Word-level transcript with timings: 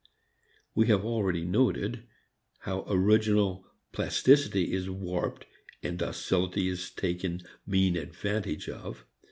We 0.73 0.87
have 0.87 1.05
already 1.05 1.45
noted 1.45 2.07
how 2.61 2.87
original 2.89 3.67
plasticity 3.91 4.73
is 4.73 4.89
warped 4.89 5.45
and 5.83 5.99
docility 5.99 6.67
is 6.69 6.89
taken 6.89 7.43
mean 7.67 7.95
advantage 7.95 8.67
of. 8.67 9.05